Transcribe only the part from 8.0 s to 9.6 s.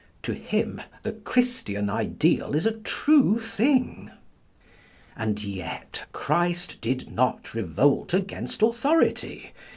against authority.